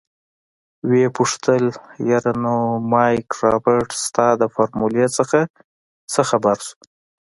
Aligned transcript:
ويې 0.89 1.07
پوښتل 1.17 1.63
يره 2.09 2.33
نو 2.43 2.55
مايک 2.91 3.27
رابرټ 3.45 3.89
ستا 4.05 4.27
د 4.41 4.43
فارمولې 4.53 5.05
نه 5.15 5.43
څه 6.13 6.21
خبر 6.29 6.57
شو. 6.65 6.75